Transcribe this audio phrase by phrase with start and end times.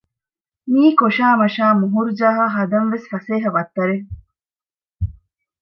[0.71, 4.07] މީ ކޮށައި މަށައި މޮހޮރުޖަހާ ހަދަން ވެސް ފަސޭހަ ވައްތަރެއް